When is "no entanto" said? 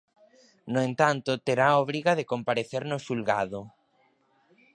0.73-1.41